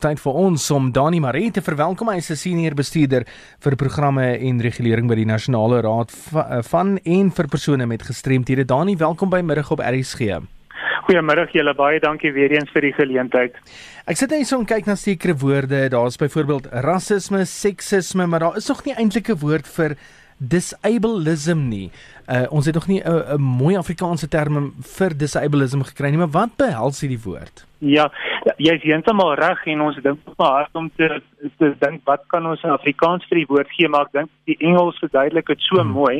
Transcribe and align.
Tyd 0.00 0.16
vir 0.22 0.36
ons 0.40 0.64
om 0.72 0.86
Dani 0.96 1.18
Maree 1.20 1.50
te 1.52 1.60
verwelkom 1.60 2.08
as 2.08 2.30
'n 2.30 2.36
senior 2.36 2.72
bestuurder 2.74 3.26
vir 3.60 3.76
programme 3.76 4.38
en 4.40 4.60
regulering 4.60 5.06
by 5.06 5.14
die 5.14 5.26
Nasionale 5.26 5.82
Raad 5.82 6.10
eh, 6.32 6.62
van 6.62 6.96
en 7.04 7.30
vir 7.30 7.46
persone 7.46 7.86
met 7.86 8.02
gestremthede. 8.02 8.64
Dani, 8.64 8.96
welkom 8.96 9.28
by 9.28 9.42
middag 9.42 9.70
op 9.70 9.80
RSG. 9.80 10.40
Goeiemiddag 11.04 11.52
julle, 11.52 11.74
baie 11.74 12.00
dankie 12.00 12.32
weer 12.32 12.50
eens 12.50 12.70
vir 12.72 12.80
die 12.80 12.92
geleentheid. 12.92 13.52
Ek 14.06 14.16
sit 14.16 14.30
net 14.30 14.46
so 14.46 14.58
en 14.58 14.64
kyk 14.64 14.86
na 14.86 14.96
sekere 14.96 15.36
woorde. 15.36 15.88
Daar's 15.90 16.16
byvoorbeeld 16.16 16.72
rasisme, 16.72 17.44
seksisme, 17.44 18.26
maar 18.26 18.40
daar 18.40 18.56
is 18.56 18.68
nog 18.68 18.84
nie 18.84 18.94
eintlik 18.94 19.28
'n 19.28 19.38
woord 19.38 19.66
vir 19.68 19.96
disableism 20.40 21.68
nie. 21.68 21.90
Uh, 22.26 22.46
ons 22.50 22.64
het 22.64 22.74
nog 22.74 22.86
nie 22.86 23.02
'n 23.04 23.40
mooi 23.40 23.76
Afrikaanse 23.76 24.28
term 24.28 24.72
vir 24.80 25.16
disableism 25.16 25.82
gekry 25.82 26.08
nie, 26.08 26.18
maar 26.18 26.32
wat 26.32 26.56
behels 26.56 27.00
hierdie 27.00 27.20
woord? 27.20 27.66
Ja, 27.78 28.10
jy's 28.58 28.82
heeltemal 28.84 29.34
reg 29.38 29.66
en 29.72 29.82
ons 29.84 29.98
dink 30.04 30.20
maar 30.38 30.54
hard 30.60 30.78
om 30.80 30.88
te 30.96 31.20
te 31.58 31.72
dink 31.80 32.04
wat 32.08 32.24
kan 32.32 32.46
ons 32.46 32.62
in 32.64 32.72
Afrikaans 32.74 33.26
vir 33.28 33.42
die 33.42 33.48
woord 33.50 33.70
gee, 33.76 33.88
maar 33.88 34.08
ek 34.08 34.16
dink 34.16 34.32
die 34.48 34.56
Engels 34.60 34.98
verduidelik 35.02 35.52
dit 35.52 35.68
so 35.68 35.80
hmm. 35.80 35.94
mooi. 35.96 36.16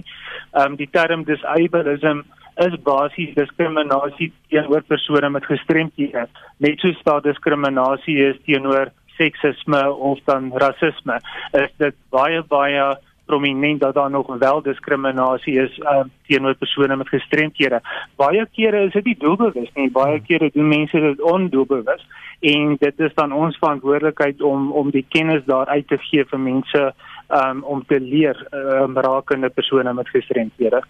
Ehm 0.52 0.72
um, 0.72 0.78
die 0.80 0.90
term 0.92 1.24
disableism 1.28 2.24
is 2.60 2.76
basies 2.84 3.34
diskriminasie 3.36 4.30
teenoor 4.50 4.82
persone 4.88 5.30
met 5.30 5.46
gestremthede. 5.48 6.26
Net 6.58 6.82
soos 6.82 6.98
daar 7.06 7.22
diskriminasie 7.24 8.18
is 8.30 8.40
teenoor 8.48 8.92
seksisme 9.16 9.80
of 9.92 10.20
dan 10.28 10.50
rasisme, 10.62 11.18
is 11.52 11.72
dit 11.82 11.96
baie 12.12 12.42
baie 12.48 12.84
prominent 13.30 13.80
dat 13.80 13.94
daar 13.94 14.10
nog 14.10 14.26
wel 14.38 14.62
diskriminasie 14.62 15.54
is 15.62 15.78
uh, 15.78 16.02
teenoor 16.26 16.54
persone 16.54 16.96
met 16.96 17.08
gestremthede. 17.08 17.80
Baie 18.16 18.46
kere 18.56 18.86
is 18.86 18.92
dit 18.92 19.04
nie 19.04 19.16
doelbewus 19.18 19.70
nie. 19.74 19.90
Baie 19.90 20.16
hmm. 20.18 20.26
kere 20.26 20.50
doen 20.54 20.68
mense 20.68 21.00
dit 21.00 21.22
ondoelbewus 21.22 22.06
en 22.40 22.76
dit 22.80 23.00
is 23.06 23.14
dan 23.14 23.32
ons 23.36 23.58
verantwoordelikheid 23.60 24.42
om 24.42 24.70
om 24.72 24.90
die 24.90 25.04
kennis 25.08 25.44
daar 25.46 25.66
uit 25.66 25.88
te 25.88 25.98
gee 26.08 26.24
vir 26.30 26.40
mense 26.40 26.86
um, 27.40 27.62
om 27.62 27.84
te 27.86 28.00
leer 28.00 28.40
um, 28.50 28.96
rakende 28.98 29.50
persone 29.50 29.92
met 29.94 30.08
gestremthede. 30.08 30.82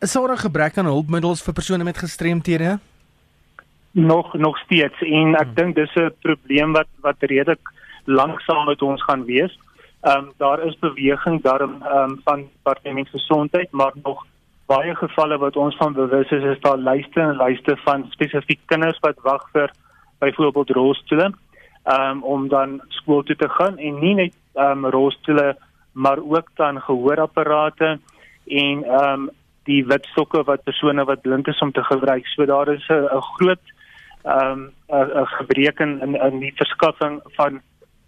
Is 0.00 0.12
daar 0.12 0.32
'n 0.32 0.44
gebrek 0.46 0.78
aan 0.78 0.92
hulpmiddels 0.92 1.42
vir 1.42 1.54
persone 1.54 1.84
met 1.84 1.98
gestremthede? 1.98 2.78
Nog 3.92 4.34
nog 4.34 4.58
steeds 4.58 5.02
en 5.02 5.34
ek 5.34 5.50
hmm. 5.50 5.54
dink 5.54 5.74
dis 5.74 5.94
'n 5.94 6.14
probleem 6.22 6.72
wat 6.72 6.88
wat 7.00 7.18
redelik 7.18 7.74
lank 8.04 8.40
saam 8.40 8.64
met 8.66 8.82
ons 8.82 9.02
gaan 9.02 9.24
wees. 9.24 9.58
Ehm 10.00 10.16
um, 10.16 10.32
daar 10.36 10.62
is 10.64 10.78
beweging 10.78 11.42
daarom 11.42 11.82
ehm 11.82 12.10
um, 12.10 12.20
van 12.24 12.48
departement 12.52 13.08
gesondheid, 13.08 13.70
maar 13.70 13.92
nog 14.02 14.26
baie 14.66 14.94
gevalle 14.94 15.38
wat 15.38 15.56
ons 15.56 15.76
van 15.76 15.92
bewus 15.92 16.30
is, 16.30 16.42
is 16.42 16.60
daar 16.60 16.78
lyste 16.78 17.20
en 17.20 17.36
lyste 17.36 17.76
van 17.84 18.06
spesifiek 18.10 18.60
kinders 18.66 18.98
wat 18.98 19.18
wag 19.22 19.48
vir 19.52 19.70
byvoorbeeld 20.18 20.70
rolstoele 20.70 21.32
ehm 21.84 22.10
um, 22.10 22.22
om 22.22 22.48
dan 22.48 22.80
skool 22.88 23.22
toe 23.22 23.36
te 23.36 23.48
gaan 23.48 23.78
en 23.78 24.00
nie 24.00 24.14
net 24.14 24.34
ehm 24.54 24.84
um, 24.84 24.90
rolstoele 24.90 25.56
maar 25.92 26.18
ook 26.18 26.48
dan 26.54 26.80
gehoorapparate 26.80 27.98
en 28.46 28.84
ehm 28.84 29.12
um, 29.12 29.30
die 29.64 29.84
witstokke 29.86 30.42
wat 30.44 30.64
persone 30.64 31.04
wat 31.04 31.20
blind 31.20 31.48
is 31.48 31.58
om 31.58 31.72
te 31.72 31.84
gebruik. 31.84 32.26
So 32.26 32.44
daar 32.44 32.68
is 32.68 32.88
'n 32.88 33.20
groot 33.36 33.64
ehm 34.22 34.50
um, 34.50 34.72
'n 34.88 35.26
gebrek 35.26 35.80
in 35.80 36.14
in 36.14 36.38
die 36.38 36.54
verskaffing 36.54 37.20
van 37.36 37.60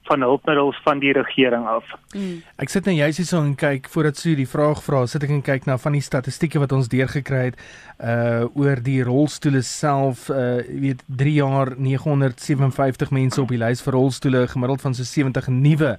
van 0.08 0.24
hulpmiddels 0.24 0.78
van 0.82 0.98
die 1.02 1.12
regering 1.14 1.66
af. 1.66 1.86
Mm. 2.14 2.40
Ek 2.62 2.72
sit 2.72 2.88
net 2.88 2.98
juist 2.98 3.20
hier 3.20 3.28
so 3.28 3.40
en 3.42 3.54
kyk 3.58 3.86
voordat 3.92 4.18
Sue 4.18 4.34
die 4.38 4.48
vraag 4.48 4.82
vra, 4.82 5.04
sit 5.06 5.22
ek 5.22 5.34
en 5.34 5.44
kyk 5.46 5.68
na 5.68 5.78
van 5.80 5.96
die 5.96 6.02
statistieke 6.04 6.60
wat 6.62 6.74
ons 6.74 6.90
deurgekry 6.92 7.44
het 7.50 7.62
uh 8.02 8.48
oor 8.58 8.82
die 8.82 8.98
rolstoele 9.06 9.62
self, 9.66 10.26
uh 10.32 10.58
jy 10.66 10.80
weet 10.88 11.06
3 11.22 11.36
jaar 11.38 11.74
957 11.78 13.14
mense 13.14 13.40
op 13.42 13.54
die 13.54 13.62
lys 13.62 13.84
vir 13.86 13.98
rolstoele, 13.98 14.46
gemiddeld 14.50 14.82
van 14.82 14.98
so 14.98 15.06
70 15.06 15.48
nuwe 15.54 15.96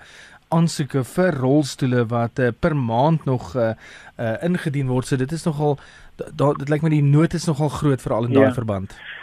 aansoeke 0.54 1.02
vir 1.16 1.40
rolstoele 1.40 2.04
wat 2.12 2.40
uh, 2.44 2.52
per 2.54 2.76
maand 2.78 3.26
nog 3.26 3.56
uh, 3.56 3.74
uh 4.20 4.36
ingedien 4.46 4.92
word. 4.92 5.08
So 5.08 5.18
dit 5.18 5.32
is 5.32 5.48
nogal 5.48 5.80
dit 6.20 6.70
lyk 6.70 6.84
my 6.84 6.92
die 6.94 7.02
nood 7.02 7.34
is 7.34 7.48
nogal 7.50 7.72
groot 7.74 8.02
veral 8.04 8.28
in 8.28 8.36
daai 8.36 8.52
ja. 8.52 8.54
verband. 8.54 8.94
Ja, 8.94 9.23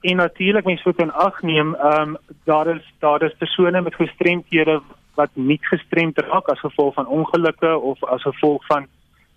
en 0.00 0.16
natuurlik 0.16 0.64
mense 0.64 0.82
moet 0.84 0.98
in 0.98 1.12
ag 1.12 1.42
neem, 1.42 1.74
ehm 1.74 2.00
um, 2.00 2.16
daar 2.44 2.66
is 2.66 2.92
daar 2.98 3.22
is 3.22 3.34
persone 3.38 3.80
met 3.80 3.94
gestremthede 3.94 4.80
wat 5.14 5.30
nie 5.32 5.58
gestremd 5.60 6.18
raak 6.18 6.48
as 6.48 6.60
gevolg 6.60 6.94
van 6.94 7.06
ongelukke 7.06 7.78
of 7.78 8.04
as 8.04 8.22
gevolg 8.22 8.66
van 8.66 8.86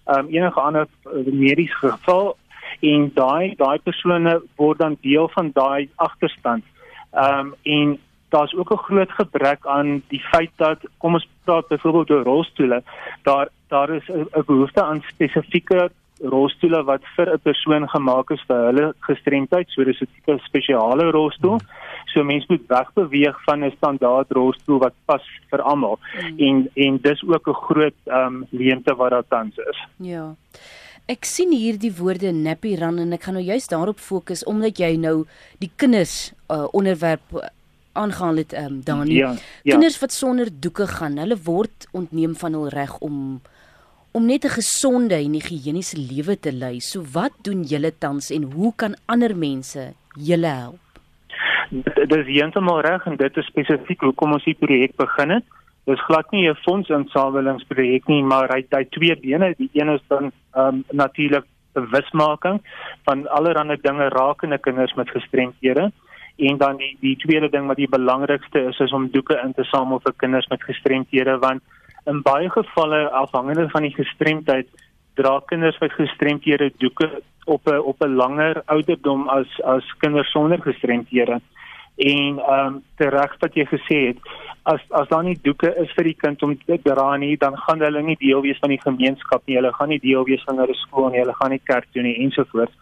ehm 0.06 0.19
um, 0.19 0.28
enige 0.28 0.59
ander 0.59 0.88
uh, 1.06 1.34
mediese 1.34 1.75
geval 1.75 2.38
en 2.80 3.12
daai 3.14 3.53
daai 3.58 3.80
persone 3.80 4.42
word 4.56 4.78
dan 4.78 4.97
deel 5.02 5.30
van 5.30 5.52
daai 5.53 5.90
agterstand. 5.96 6.63
Ehm 7.12 7.40
um, 7.40 7.53
en 7.63 8.00
daar's 8.30 8.56
ook 8.56 8.72
'n 8.72 8.86
groot 8.88 9.12
gebrek 9.12 9.66
aan 9.68 10.03
die 10.08 10.24
feit 10.31 10.52
dat 10.56 10.80
kom 10.98 11.13
ons 11.13 11.28
praat 11.44 11.68
byvoorbeeld 11.68 12.09
oor 12.12 12.24
rolstoele, 12.24 12.84
daar 13.24 13.48
daar 13.68 13.90
is 13.90 14.08
'n 14.08 14.44
behoefte 14.46 14.84
aan 14.84 15.03
spesifieke 15.08 15.92
rolstoele 16.24 16.84
wat 16.84 17.02
vir 17.16 17.34
'n 17.34 17.40
persoon 17.40 17.88
gemaak 17.90 18.32
is 18.32 18.42
vir 18.48 18.66
hulle 18.68 18.94
gestremdheid, 19.00 19.68
so 19.70 19.84
dis 19.84 20.02
'n 20.02 20.08
tipe 20.16 20.40
spesiale 20.46 21.12
rolstoel. 21.12 21.59
So 22.14 22.24
mense 22.24 22.46
moet 22.50 22.68
wegbeweeg 22.68 23.44
van 23.46 23.64
'n 23.64 23.72
standaard 23.78 24.31
rolstoel 24.31 24.80
wat 24.80 24.94
pas 25.06 25.24
vir 25.50 25.62
almal. 25.62 26.00
Mm. 26.00 26.40
En 26.40 26.70
en 26.74 26.98
dis 27.02 27.24
ook 27.24 27.48
'n 27.48 27.54
groot 27.54 27.98
ehm 28.06 28.26
um, 28.26 28.48
leemte 28.50 28.96
wat 28.96 29.10
daar 29.10 29.28
tans 29.28 29.58
is. 29.58 29.78
Ja. 29.98 30.36
Ek 31.08 31.26
sien 31.26 31.52
hier 31.52 31.80
die 31.80 31.94
woorde 31.98 32.31
nappy 32.31 32.76
run 32.76 33.00
en 33.00 33.14
ek 33.14 33.24
gaan 33.24 33.34
nou 33.34 33.46
juist 33.46 33.70
daarop 33.70 34.00
fokus 34.00 34.44
omdat 34.44 34.78
jy 34.78 34.96
nou 34.96 35.26
die 35.60 35.72
kinders 35.76 36.34
uh, 36.50 36.68
onderwerp 36.72 37.52
aangaan 37.94 38.38
het 38.38 38.54
ehm 38.54 38.66
um, 38.66 38.81
Dani. 38.84 39.16
Ja, 39.16 39.34
ja. 39.64 39.72
Kinders 39.72 40.00
wat 40.00 40.12
sonder 40.12 40.48
doeke 40.60 40.88
gaan, 40.88 41.18
hulle 41.18 41.38
word 41.44 41.88
ontneem 41.92 42.36
van 42.36 42.54
hul 42.54 42.70
reg 42.70 42.98
om 43.00 43.42
om 44.12 44.26
net 44.26 44.44
'n 44.46 44.58
gesonde 44.60 45.16
en 45.16 45.34
higiëniese 45.34 45.98
lewe 45.98 46.40
te 46.40 46.52
lei. 46.52 46.80
So 46.80 47.04
wat 47.14 47.34
doen 47.42 47.64
julle 47.64 47.98
tans 47.98 48.30
en 48.30 48.44
hoe 48.44 48.74
kan 48.76 48.96
ander 49.06 49.38
mense 49.38 49.94
julle 50.30 50.48
help? 50.48 50.80
Dit 51.70 52.16
is 52.16 52.26
heeltemal 52.26 52.82
reg 52.82 53.06
en 53.06 53.16
dit 53.16 53.38
is 53.38 53.46
spesifiek 53.46 54.02
hoekom 54.02 54.34
ons 54.34 54.44
die 54.44 54.58
projek 54.60 54.96
begin 54.96 55.30
het. 55.30 55.44
Dit 55.86 55.96
is 55.96 56.06
glad 56.06 56.32
nie 56.32 56.50
'n 56.50 56.56
fondsinsamelingsprojek 56.56 58.08
nie, 58.08 58.24
maar 58.24 58.50
hy 58.50 58.66
het 58.70 58.92
twee 58.92 59.16
bene. 59.16 59.54
Die 59.58 59.70
een 59.74 59.90
is 59.90 60.02
dan 60.08 60.32
ehm 60.54 60.68
um, 60.68 60.84
natuurlik 60.92 61.46
bewusmaking 61.74 62.62
van 63.04 63.28
allerlei 63.28 63.78
dinge 63.82 64.10
rakende 64.10 64.58
kinders 64.58 64.94
met 64.94 65.10
gestremthede 65.10 65.92
en 66.36 66.58
dan 66.58 66.78
die 66.78 66.98
die 67.00 67.16
tweede 67.16 67.50
ding 67.50 67.68
wat 67.68 67.78
die 67.78 67.90
belangrikste 67.90 68.60
is 68.60 68.80
is 68.80 68.92
om 68.92 69.10
doeke 69.12 69.40
in 69.44 69.54
te 69.54 69.64
samel 69.64 70.00
vir 70.04 70.14
kinders 70.18 70.48
met 70.48 70.64
gestremthede 70.64 71.38
want 71.40 71.62
in 72.06 72.22
baie 72.22 72.50
gevalle 72.50 73.09
afhangende 73.09 73.69
van 73.69 73.81
die 73.81 73.94
gestremdheid 73.94 74.67
dra 75.19 75.39
kinders 75.45 75.79
met 75.79 75.94
gestremdhede 75.94 76.72
doeke 76.78 77.22
op 77.45 77.67
'n 77.67 77.79
op 77.91 78.01
'n 78.01 78.16
langer 78.16 78.62
ouderdom 78.66 79.28
as 79.29 79.62
as 79.62 79.94
kinders 79.97 80.31
sonder 80.31 80.62
gestremdhede. 80.62 81.41
En 81.95 82.39
ehm 82.39 82.67
um, 82.67 82.84
tereg 82.95 83.35
wat 83.39 83.53
jy 83.53 83.66
gesê 83.66 83.97
het, 84.07 84.17
as 84.63 84.81
as 84.89 85.07
daar 85.07 85.23
nie 85.23 85.39
doeke 85.41 85.75
is 85.84 85.91
vir 85.95 86.03
die 86.03 86.17
kind 86.23 86.44
om 86.44 86.57
te 86.66 86.79
dra 86.84 87.17
nie, 87.17 87.38
dan 87.38 87.57
gaan 87.57 87.79
hulle 87.79 88.01
nie 88.01 88.18
deel 88.19 88.41
wees 88.41 88.59
van 88.59 88.69
die 88.69 88.81
gemeenskap 88.81 89.41
nie. 89.45 89.56
Hulle 89.56 89.73
gaan 89.73 89.89
nie 89.89 90.00
deel 90.00 90.23
wees 90.23 90.44
van 90.44 90.57
hulle 90.57 90.73
skool 90.73 91.09
nie. 91.09 91.19
Hulle 91.19 91.33
gaan 91.33 91.50
nie 91.50 91.62
kerk 91.63 91.88
toe 91.91 92.01
nie 92.01 92.18
ensovoorts. 92.23 92.73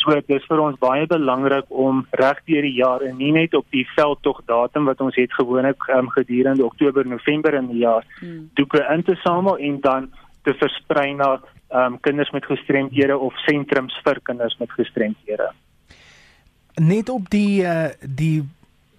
So 0.00 0.14
dit 0.18 0.36
is 0.36 0.46
vir 0.48 0.60
ons 0.60 0.78
baie 0.80 1.06
belangrik 1.06 1.68
om 1.68 2.02
reg 2.20 2.40
deur 2.48 2.66
die 2.66 2.76
jaar 2.76 3.04
en 3.06 3.16
nie 3.20 3.32
net 3.32 3.54
op 3.54 3.66
die 3.72 3.86
veldtog 3.94 4.42
datum 4.50 4.88
wat 4.90 5.00
ons 5.00 5.16
het 5.16 5.32
gewoonlik 5.32 5.88
um, 5.96 6.10
gedurende 6.12 6.64
Oktober, 6.64 7.06
November 7.06 7.54
in 7.54 7.70
die 7.72 7.82
jaar 7.84 8.04
hmm. 8.20 8.50
doeke 8.58 8.84
in 8.92 9.02
te 9.02 9.16
samel 9.22 9.58
en 9.58 9.80
dan 9.80 10.10
te 10.44 10.54
versprei 10.60 11.14
na 11.14 11.38
um, 11.72 12.00
kinders 12.00 12.30
met 12.30 12.44
gestremdhede 12.44 13.16
of 13.18 13.36
sentrums 13.46 13.96
vir 14.04 14.20
kinders 14.22 14.56
met 14.60 14.72
gestremdhede. 14.76 15.48
Net 16.82 17.08
op 17.08 17.30
die 17.30 17.62
uh, 17.62 17.88
die 18.02 18.42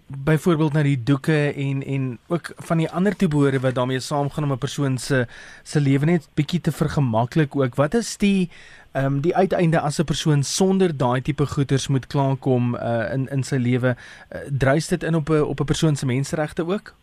byvoorbeeld 0.08 0.74
na 0.74 0.84
die 0.84 1.04
doeke 1.04 1.54
en 1.56 1.84
en 1.84 2.18
ook 2.28 2.52
van 2.56 2.78
die 2.78 2.90
ander 2.90 3.16
toebehore 3.16 3.60
wat 3.60 3.76
daarmee 3.76 4.00
saamgaan 4.00 4.44
om 4.44 4.52
'n 4.52 4.58
persoon 4.58 4.98
se 4.98 5.26
se 5.64 5.80
lewe 5.80 6.06
net 6.06 6.30
bietjie 6.34 6.62
te 6.62 6.72
vergemaklik 6.72 7.56
ook. 7.56 7.76
Wat 7.76 7.94
is 7.94 8.18
die 8.18 8.50
ehm 8.92 9.06
um, 9.06 9.22
die 9.22 9.36
uiteinde 9.36 9.80
as 9.80 10.00
'n 10.00 10.04
persoon 10.04 10.44
sonder 10.44 10.98
daai 10.98 11.22
tipe 11.22 11.46
goeders 11.46 11.88
moet 11.88 12.08
klaarkom 12.08 12.76
uh, 12.76 13.14
in 13.14 13.28
in 13.30 13.44
sy 13.44 13.56
lewe? 13.56 13.96
Uh, 14.32 14.40
Druis 14.50 14.88
dit 14.88 15.04
in 15.04 15.16
op 15.16 15.30
'n 15.30 15.42
op 15.42 15.60
'n 15.60 15.66
persoon 15.66 15.96
se 15.96 16.06
menseregte 16.06 16.68
ook? 16.68 16.94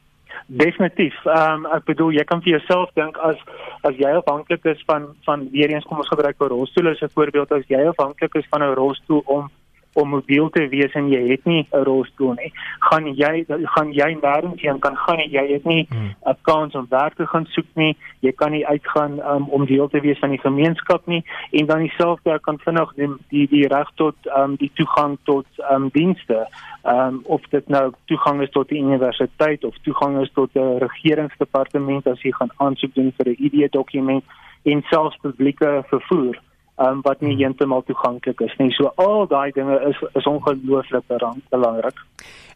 Definitief. 0.46 1.24
Ehm 1.24 1.64
um, 1.64 1.66
ek 1.66 1.84
bedoel 1.84 2.10
jy 2.10 2.24
kan 2.24 2.42
vir 2.42 2.50
jouself 2.50 2.90
dink 2.94 3.16
as 3.16 3.36
as 3.82 3.94
jy 3.96 4.10
afhanklik 4.10 4.64
is 4.64 4.82
van 4.86 5.14
van 5.24 5.48
weer 5.50 5.70
eens 5.70 5.84
kom 5.84 5.98
ons 5.98 6.08
gebruik 6.08 6.36
'n 6.38 6.48
rolstoel 6.48 6.88
as 6.88 7.00
'n 7.00 7.14
voorbeeld 7.14 7.52
as 7.52 7.66
jy 7.66 7.86
afhanklik 7.86 8.34
is 8.34 8.46
van 8.50 8.62
'n 8.62 8.74
rolstoel 8.74 9.22
om 9.24 9.50
om 9.94 10.08
mobiel 10.08 10.50
te 10.50 10.68
wees 10.68 10.92
en 10.92 11.08
jy 11.08 11.28
het 11.28 11.44
nie 11.44 11.66
'n 11.72 11.84
rolstoel 11.84 12.34
nie, 12.34 12.52
gaan 12.78 13.06
jy 13.14 13.44
gaan 13.74 13.92
jy 13.92 14.10
nêrens 14.22 14.60
heen 14.60 14.78
kan 14.78 14.96
gaan 14.96 15.16
nie. 15.16 15.30
Jy 15.30 15.46
het 15.52 15.64
nie 15.64 15.86
'n 15.90 15.94
hmm. 15.94 16.36
kans 16.42 16.74
om 16.74 16.86
werk 16.88 17.14
te 17.14 17.26
gaan 17.26 17.46
soek 17.46 17.66
nie. 17.74 17.96
Jy 18.20 18.32
kan 18.32 18.50
nie 18.50 18.66
uitgaan 18.66 19.20
um, 19.20 19.48
om 19.48 19.66
deel 19.66 19.88
te 19.88 20.00
wees 20.00 20.18
van 20.18 20.30
die 20.30 20.40
gemeenskap 20.40 21.06
nie 21.06 21.24
en 21.50 21.66
dan 21.66 21.78
dieselfde 21.78 22.38
kan 22.40 22.58
vinnig 22.58 22.92
die 22.94 23.08
die, 23.28 23.46
die 23.48 23.66
reg 23.68 23.90
tot 23.94 24.16
um, 24.36 24.56
die 24.56 24.70
toegang 24.74 25.18
tot 25.24 25.46
um, 25.70 25.88
dienste 25.92 26.46
um, 26.84 27.20
of 27.24 27.42
dit 27.50 27.68
nou 27.68 27.92
toegang 28.04 28.42
is 28.42 28.50
tot 28.50 28.68
die 28.68 28.80
universiteit 28.82 29.64
of 29.64 29.78
toegang 29.82 30.20
is 30.20 30.30
tot 30.32 30.50
'n 30.54 30.78
regeringsdepartement 30.78 32.06
as 32.06 32.22
jy 32.22 32.32
gaan 32.32 32.52
aansoek 32.56 32.94
doen 32.94 33.12
vir 33.16 33.26
'n 33.28 33.36
ID-dokument 33.38 34.24
en 34.62 34.82
selfs 34.90 35.16
publieke 35.22 35.84
vervoer 35.88 36.38
um, 36.82 37.00
wat 37.06 37.20
nie 37.20 37.32
hmm. 37.32 37.40
heeltemal 37.42 37.82
toeganklik 37.86 38.40
is 38.40 38.54
nie. 38.58 38.70
So 38.76 38.92
al 38.96 39.26
daai 39.30 39.50
dinge 39.56 39.78
is 39.88 39.98
is 40.18 40.28
ongelooflik 40.28 41.06
belangrik. 41.50 41.98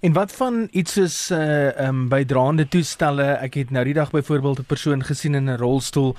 En 0.00 0.12
wat 0.12 0.32
van 0.32 0.68
iets 0.70 0.92
soos 0.92 1.30
uh 1.30 1.86
um 1.86 2.08
bydraende 2.08 2.68
toestelle? 2.68 3.24
Ek 3.40 3.54
het 3.54 3.70
nou 3.70 3.84
die 3.84 3.94
dag 3.94 4.10
byvoorbeeld 4.10 4.58
'n 4.58 4.64
persoon 4.66 5.04
gesien 5.04 5.34
in 5.34 5.48
'n 5.48 5.56
rolstoel. 5.56 6.16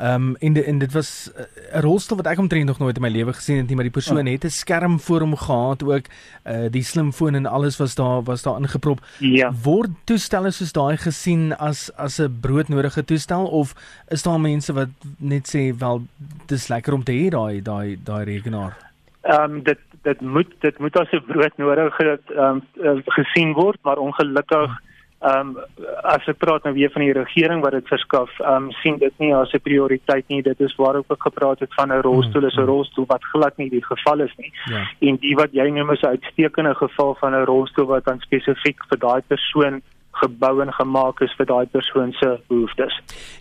Um 0.00 0.36
en 0.36 0.52
de, 0.52 0.64
en 0.64 0.78
dit 0.78 0.92
was 0.92 1.32
eh, 1.34 1.42
'n 1.42 1.76
uh, 1.76 1.80
rolstoel 1.80 2.16
wat 2.16 2.26
ek 2.26 2.38
omtrent 2.38 2.64
nog 2.64 2.78
nooit 2.78 2.96
in 2.96 3.02
my 3.02 3.08
lewe 3.08 3.32
gesien 3.32 3.56
het 3.56 3.66
nie, 3.66 3.74
maar 3.74 3.84
die 3.84 3.92
persoon 3.92 4.26
ja. 4.26 4.32
het 4.32 4.44
'n 4.44 4.48
skerm 4.48 5.00
voor 5.00 5.20
hom 5.20 5.36
gehad 5.36 5.82
ook. 5.82 6.06
Uh 6.44 6.70
die 6.70 6.82
slimfoon 6.82 7.34
en 7.34 7.46
alles 7.46 7.76
was 7.76 7.94
daar 7.94 8.22
was 8.22 8.42
daar 8.42 8.58
ingeprop. 8.58 9.00
Ja. 9.18 9.52
Word 9.62 9.90
toestelle 10.04 10.50
soos 10.50 10.72
daai 10.72 10.96
gesien 10.96 11.56
as 11.56 11.90
as 11.96 12.18
'n 12.18 12.38
broodnodige 12.40 13.04
toestel 13.04 13.46
of 13.46 13.74
is 14.08 14.22
daar 14.22 14.40
mense 14.40 14.72
wat 14.72 14.88
net 15.16 15.56
sê 15.56 15.76
wel 15.78 16.06
dis 16.46 16.68
lekker 16.68 16.92
om 16.92 17.04
te 17.04 17.12
hê 17.12 17.28
daai 17.28 17.62
daai 17.62 17.98
daai 18.04 18.24
rekenaar? 18.24 18.76
Ehm 19.22 19.42
um, 19.42 19.62
dit 19.62 19.78
dit 20.08 20.20
moet 20.20 20.50
dit 20.64 20.78
moet 20.78 20.98
as 21.00 21.12
'n 21.12 21.24
broodnodige 21.26 22.18
ehm 22.26 22.60
um, 22.80 23.02
gesien 23.18 23.52
word, 23.52 23.78
maar 23.82 23.98
ongelukkig 23.98 24.70
ehm 25.20 25.48
um, 25.48 25.56
as 26.02 26.26
ek 26.28 26.38
praat 26.38 26.64
nou 26.64 26.74
weer 26.74 26.90
van 26.92 27.02
die 27.02 27.16
regering 27.16 27.62
wat 27.64 27.72
dit 27.72 27.88
verskaf, 27.88 28.30
ehm 28.40 28.68
um, 28.68 28.70
sien 28.82 28.98
dit 28.98 29.14
nie 29.18 29.34
as 29.34 29.52
'n 29.52 29.66
prioriteit 29.68 30.28
nie. 30.28 30.42
Dit 30.42 30.60
is 30.60 30.76
waar 30.76 30.96
ook 30.96 31.22
gepraat 31.28 31.60
het 31.64 31.74
van 31.74 31.92
'n 31.92 32.04
rolstoel 32.08 32.46
is 32.46 32.56
'n 32.56 32.70
rolstoel 32.72 33.06
wat 33.06 33.24
glad 33.32 33.56
nie 33.56 33.70
die 33.70 33.84
geval 33.84 34.20
is 34.20 34.34
nie. 34.36 34.52
Ja. 34.64 34.82
En 35.08 35.16
die 35.16 35.34
wat 35.34 35.52
jy 35.52 35.68
noem 35.70 35.90
is 35.90 36.02
'n 36.02 36.14
uitstekende 36.14 36.74
geval 36.74 37.14
van 37.14 37.34
'n 37.34 37.44
rolstoel 37.44 37.86
wat 37.86 38.04
dan 38.04 38.20
spesifiek 38.20 38.84
vir 38.88 38.98
daai 38.98 39.22
persoon 39.26 39.82
gebou 40.20 40.60
en 40.64 40.72
gemaak 40.72 41.20
is 41.24 41.34
vir 41.38 41.48
daai 41.48 41.66
persoon 41.72 42.12
se 42.18 42.32
behoeftes. 42.48 42.94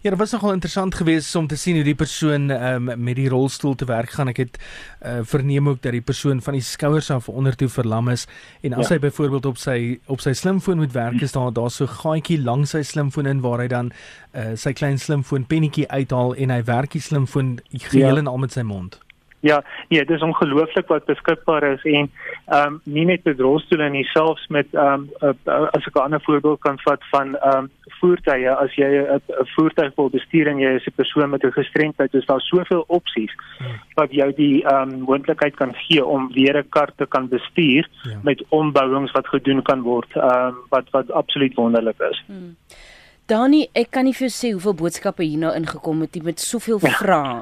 Ja, 0.04 0.10
dit 0.10 0.20
was 0.20 0.32
nogal 0.36 0.56
interessant 0.58 0.96
geweest 0.96 1.36
om 1.36 1.48
te 1.48 1.58
sien 1.60 1.80
hoe 1.80 1.86
die 1.88 1.96
persoon 1.96 2.50
um, 2.52 2.92
met 3.04 3.16
die 3.16 3.30
rolstoel 3.30 3.76
te 3.76 3.88
werk 3.90 4.16
gaan. 4.16 4.32
Ek 4.34 4.44
het 4.44 4.60
uh, 4.60 5.20
verneem 5.24 5.70
ook 5.70 5.82
dat 5.82 5.96
die 5.96 6.04
persoon 6.06 6.42
van 6.42 6.58
die 6.58 6.66
skouers 6.66 7.12
af 7.12 7.30
ondertoe 7.30 7.70
verlam 7.70 8.10
is 8.14 8.28
en 8.62 8.74
as 8.74 8.90
ja. 8.90 8.96
hy 8.96 9.00
byvoorbeeld 9.08 9.46
op 9.46 9.62
sy 9.62 9.78
op 10.12 10.24
sy 10.24 10.36
slimfoon 10.36 10.82
moet 10.82 10.96
werk, 10.96 11.22
is 11.22 11.36
daar 11.36 11.54
daar 11.56 11.72
so 11.72 11.88
gaatjie 11.88 12.42
langs 12.42 12.76
sy 12.76 12.84
slimfoon 12.84 13.30
in 13.30 13.42
waar 13.46 13.64
hy 13.64 13.70
dan 13.72 13.92
uh, 14.34 14.54
sy 14.60 14.74
klein 14.76 15.00
slimfoon 15.00 15.48
pennetjie 15.48 15.88
uithaal 15.90 16.36
en 16.36 16.54
hy 16.54 16.62
werk 16.68 16.96
die 16.98 17.04
slimfoon 17.04 17.58
geheel 17.72 18.16
ja. 18.20 18.24
en 18.24 18.32
al 18.32 18.44
met 18.44 18.56
sy 18.56 18.66
mond. 18.68 19.00
Ja, 19.46 19.64
nee, 19.90 20.06
dit 20.06 20.16
is 20.16 20.22
ongelooflik 20.22 20.88
wat 20.88 21.06
beskikbaar 21.06 21.64
is 21.64 21.84
en 21.84 22.10
ehm 22.46 22.74
um, 22.74 22.80
nie 22.84 23.06
net 23.06 23.24
met 23.24 23.40
rolstoele 23.40 23.90
nie, 23.90 24.04
selfs 24.10 24.48
met 24.48 24.74
ehm 24.74 25.06
um, 25.22 25.36
as 25.78 25.86
ek 25.86 25.96
'n 25.96 26.06
ander 26.06 26.22
voorbeeld 26.22 26.60
kan 26.60 26.80
vat 26.86 27.04
van 27.12 27.36
ehm 27.36 27.58
um, 27.58 27.70
voertuie, 28.00 28.50
as 28.50 28.74
jy 28.76 28.90
'n 29.06 29.22
voertuig 29.56 29.94
wil 29.96 30.10
bestuur 30.10 30.48
en 30.48 30.60
jy 30.60 30.72
is 30.80 30.88
'n 30.88 30.96
persoon 30.96 31.30
met 31.30 31.44
'n 31.44 31.52
gestremdheid, 31.52 32.14
is 32.14 32.26
daar 32.26 32.42
soveel 32.42 32.84
opsies 32.88 33.34
wat 33.94 34.12
jou 34.12 34.34
die 34.34 34.66
ehm 34.66 34.90
um, 34.90 35.00
moontlikheid 35.00 35.56
kan 35.56 35.74
gee 35.74 36.06
om 36.06 36.34
weer 36.34 36.58
'n 36.58 36.70
kar 36.70 36.92
te 36.96 37.06
kan 37.06 37.28
bestuur 37.28 37.88
ja. 38.02 38.20
met 38.24 38.44
ombouings 38.50 39.12
wat 39.12 39.28
gedoen 39.28 39.62
kan 39.62 39.82
word, 39.82 40.12
ehm 40.16 40.48
um, 40.48 40.56
wat 40.70 40.90
wat 40.90 41.12
absoluut 41.12 41.54
wonderlik 41.54 42.00
is. 42.00 42.24
Hmm. 42.26 42.56
Dani, 43.26 43.64
ek 43.74 43.88
kan 43.96 44.06
nie 44.06 44.14
vir 44.14 44.28
jou 44.28 44.34
sê 44.34 44.50
hoeveel 44.54 44.76
boodskappe 44.78 45.26
hier 45.26 45.40
nou 45.42 45.50
ingekom 45.58 46.04
het 46.06 46.18
met 46.22 46.42
soveel 46.42 46.78
ja. 46.84 46.92
vrae. 46.94 47.40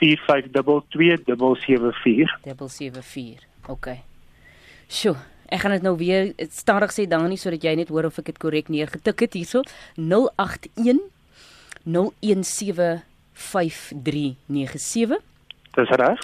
4522774. 0.00 2.38
774. 2.42 3.46
OK. 3.66 3.86
Sjoe, 4.88 5.16
Ek 5.50 5.60
gaan 5.60 5.74
dit 5.74 5.82
nou 5.82 5.96
weer 5.98 6.32
stadig 6.50 6.92
sê 6.94 7.06
dan 7.10 7.28
nie 7.28 7.38
sodat 7.40 7.64
jy 7.66 7.74
net 7.74 7.88
hoor 7.90 8.04
of 8.08 8.18
ek 8.18 8.26
dit 8.32 8.38
korrek 8.38 8.68
neergetik 8.68 9.20
het 9.26 9.34
hierso 9.34 9.62
081 9.96 11.00
017 11.84 13.02
5397 13.34 15.18
Dis 15.74 15.88
reg. 15.88 16.18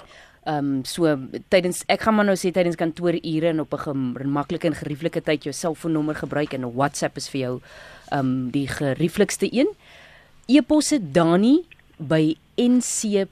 Ehm 0.47 0.57
um, 0.57 0.85
so 0.87 1.17
tydens 1.51 1.83
ek 1.91 2.01
gaan 2.05 2.15
maar 2.15 2.25
nou 2.27 2.37
sê 2.39 2.51
tydens 2.55 2.79
kantoorure 2.79 3.47
en 3.49 3.59
op 3.59 3.73
'n 3.73 4.15
gemaklike 4.15 4.67
en 4.67 4.75
gerieflike 4.75 5.21
tyd 5.21 5.43
jou 5.43 5.53
selfoonnommer 5.53 6.15
gebruik 6.15 6.53
en 6.53 6.73
WhatsApp 6.73 7.17
is 7.17 7.29
vir 7.29 7.41
jou 7.41 7.61
ehm 8.11 8.19
um, 8.19 8.51
die 8.51 8.67
gerieflikste 8.67 9.47
een. 9.51 9.67
E-posse 10.47 11.11
Dani 11.11 11.65
by 11.97 12.35
ncpd.org.za 12.55 13.27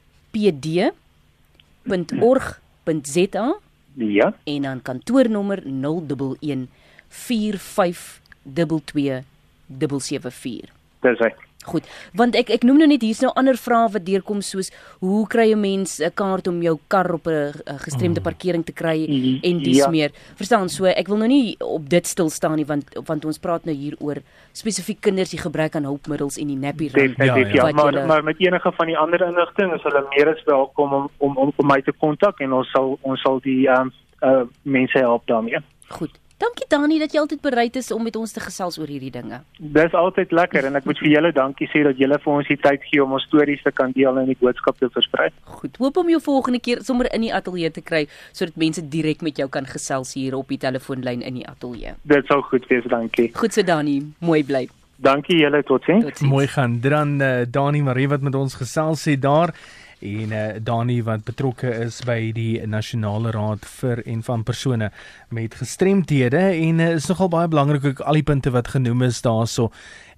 Ja. 3.95 4.33
En 4.44 4.62
dan 4.62 4.81
kantoornommer 4.81 5.63
011 5.65 6.68
4522 7.09 9.24
774. 9.68 10.69
Dis 11.01 11.19
hy. 11.19 11.33
Goed, 11.65 11.88
want 12.13 12.35
ek 12.38 12.51
ek 12.53 12.65
noem 12.67 12.77
nou 12.83 12.88
net 12.89 13.01
hier's 13.06 13.21
nou 13.23 13.31
ander 13.39 13.57
vrae 13.57 13.89
wat 13.95 14.06
deurkom 14.06 14.41
soos 14.45 14.71
hoe 15.01 15.25
kry 15.27 15.51
'n 15.53 15.62
mens 15.62 16.00
'n 16.00 16.13
kaart 16.13 16.47
om 16.47 16.62
jou 16.62 16.77
kar 16.88 17.12
op 17.13 17.27
'n 17.27 17.53
gestremde 17.85 18.19
mm. 18.21 18.27
parkering 18.27 18.65
te 18.65 18.71
kry 18.73 19.06
en 19.41 19.59
dis 19.59 19.77
ja. 19.77 19.89
meer. 19.89 20.12
Verstaan, 20.35 20.69
so 20.69 20.85
ek 20.85 21.07
wil 21.07 21.17
nou 21.17 21.27
nie 21.27 21.56
op 21.59 21.89
dit 21.89 22.07
stil 22.07 22.29
staan 22.29 22.56
nie 22.56 22.65
want 22.65 22.85
want 23.06 23.25
ons 23.25 23.39
praat 23.39 23.65
nou 23.65 23.75
hier 23.75 23.95
oor 24.00 24.21
spesifiek 24.53 25.01
kinders 25.01 25.31
die 25.31 25.41
gebrek 25.41 25.75
aan 25.75 25.83
hulpmiddels 25.83 26.38
en 26.38 26.47
die 26.47 26.57
nappy 26.57 26.89
run. 26.94 27.15
Ja, 27.17 27.25
ja. 27.25 27.47
ja 27.47 27.72
maar 27.72 27.93
jylle... 27.93 28.05
maar 28.05 28.24
met 28.24 28.39
enige 28.39 28.72
van 28.72 28.88
die 28.88 28.98
ander 28.98 29.22
inligting 29.22 29.74
is 29.74 29.84
hulle 29.84 30.05
meer 30.15 30.29
as 30.29 30.43
welkom 30.45 30.93
om 30.93 31.10
om 31.17 31.38
om, 31.38 31.53
om 31.55 31.67
my 31.67 31.81
te 31.81 31.91
kontak 31.91 32.39
en 32.39 32.53
ons 32.53 32.69
sal 32.72 32.98
ons 33.01 33.22
sal 33.22 33.39
die 33.39 33.67
ehm 33.67 33.81
um, 33.81 33.93
uh, 34.22 34.43
mense 34.62 34.98
help 34.98 35.25
daarmee. 35.27 35.60
Goed. 35.88 36.25
Dankie 36.38 36.65
Dani 36.68 36.98
dat 37.00 37.13
jy 37.15 37.22
altyd 37.22 37.39
bereid 37.39 37.77
is 37.80 37.94
om 37.96 38.04
met 38.04 38.15
ons 38.20 38.34
te 38.36 38.42
gesels 38.44 38.75
oor 38.75 38.89
hierdie 38.92 39.12
dinge. 39.13 39.38
Dis 39.77 39.94
altyd 39.96 40.34
lekker 40.36 40.65
en 40.68 40.75
ek 40.75 40.88
moet 40.89 41.00
vir 41.00 41.13
julle 41.13 41.32
dankie 41.36 41.68
sê 41.72 41.84
dat 41.88 41.96
julle 42.01 42.18
vir 42.25 42.32
ons 42.34 42.50
die 42.51 42.58
tyd 42.60 42.84
gee 42.89 43.04
om 43.04 43.13
ons 43.15 43.24
stories 43.30 43.63
te 43.63 43.72
kan 43.72 43.94
deel 43.96 44.20
en 44.20 44.27
die 44.27 44.36
boodskap 44.42 44.75
te 44.82 44.89
versprei. 44.92 45.30
Goed. 45.62 45.80
Hoop 45.80 46.01
om 46.04 46.12
jou 46.12 46.20
volgende 46.25 46.60
keer 46.60 46.84
sommer 46.84 47.08
in 47.15 47.24
die 47.24 47.32
ateljee 47.32 47.72
te 47.77 47.84
kry 47.86 48.04
sodat 48.34 48.60
mense 48.60 48.84
direk 48.84 49.24
met 49.24 49.39
jou 49.39 49.48
kan 49.51 49.70
gesels 49.70 50.12
hier 50.20 50.36
op 50.36 50.51
die 50.51 50.60
telefoonlyn 50.60 51.24
in 51.24 51.39
die 51.39 51.48
ateljee. 51.48 51.96
Dit 52.04 52.27
sou 52.27 52.42
goed 52.50 52.68
wees, 52.68 52.84
dankie. 52.92 53.30
Goed 53.39 53.56
so 53.56 53.63
Dani, 53.63 54.01
mooi 54.20 54.44
bly. 54.44 54.65
Dankie 55.00 55.39
julle 55.39 55.63
totsiens. 55.63 56.04
Tot 56.04 56.27
mooi 56.27 56.48
gaan. 56.51 56.82
Dan 56.84 57.15
uh, 57.22 57.32
Dani 57.48 57.82
Marie 57.84 58.12
wat 58.12 58.24
met 58.24 58.36
ons 58.36 58.60
gesels 58.60 59.08
het 59.08 59.24
daar 59.24 59.56
en 60.05 60.31
uh, 60.31 60.43
Dani 60.63 61.01
wat 61.03 61.25
betrokke 61.27 61.71
is 61.85 62.00
by 62.05 62.31
die 62.35 62.62
nasionale 62.69 63.33
raad 63.35 63.65
vir 63.81 64.03
en 64.05 64.24
van 64.24 64.45
persone 64.47 64.91
met 65.33 65.57
gestremthede. 65.59 66.41
En 66.53 66.79
uh, 66.79 66.93
is 66.95 67.09
nogal 67.12 67.31
baie 67.33 67.51
belangrik 67.51 67.85
ook 67.91 68.03
al 68.05 68.21
die 68.21 68.27
punte 68.29 68.53
wat 68.55 68.71
genoem 68.77 69.07
is 69.09 69.21
daarso. 69.25 69.71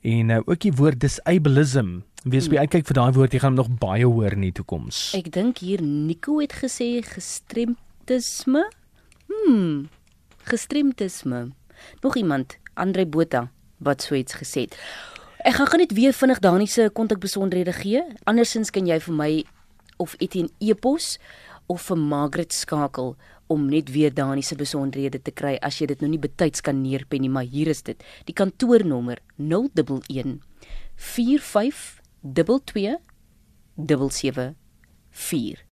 En 0.03 0.29
uh, 0.29 0.41
ook 0.45 0.61
die 0.67 0.75
woord 0.75 0.99
disableism. 0.99 2.01
Wees 2.27 2.51
by 2.51 2.59
hmm. 2.59 2.67
uitkyk 2.67 2.89
vir 2.91 3.01
daai 3.01 3.11
woord. 3.15 3.33
Jy 3.33 3.45
gaan 3.45 3.55
nog 3.55 3.71
baie 3.79 4.05
hoor 4.05 4.35
in 4.35 4.43
die 4.49 4.55
toekoms. 4.55 5.11
Ek 5.17 5.31
dink 5.31 5.63
hier 5.63 5.81
Nico 5.81 6.41
het 6.43 6.59
gesê 6.61 6.97
gestremtisme. 7.07 8.67
Hm 9.27 9.87
gestremtisme. 10.47 11.51
Nog 12.01 12.15
iemand? 12.15 12.57
Andre 12.73 13.05
Botha 13.05 13.51
wat 13.77 14.01
so 14.01 14.15
iets 14.15 14.33
gesê 14.33 14.65
het. 14.65 14.77
Ek 15.37 15.53
gaan 15.53 15.79
net 15.79 15.93
weer 15.93 16.13
vinnig 16.13 16.39
Dani 16.39 16.67
se 16.67 16.89
kontakbesonderhede 16.93 17.73
gee. 17.73 18.01
Andersins 18.23 18.71
kan 18.73 18.87
jy 18.87 18.97
vir 18.99 19.13
my 19.13 19.29
of 19.97 20.15
Etienne 20.19 20.49
Epos 20.59 21.17
of 21.67 21.89
vir 21.89 21.97
Margaret 21.97 22.53
skakel 22.55 23.15
om 23.47 23.67
net 23.71 23.91
weer 23.91 24.13
Dani 24.13 24.41
se 24.43 24.55
besonderhede 24.59 25.21
te 25.23 25.31
kry 25.31 25.57
as 25.63 25.79
jy 25.79 25.87
dit 25.91 26.01
nou 26.03 26.09
nie 26.11 26.21
betyds 26.21 26.61
kan 26.63 26.81
neerpen 26.81 27.21
nie, 27.23 27.31
maar 27.31 27.47
hier 27.47 27.67
is 27.71 27.81
dit. 27.87 28.03
Die 28.27 28.35
kantoornommer 28.35 29.17
011 29.37 30.39
4522 30.95 32.97
77 33.77 34.55
4 35.11 35.66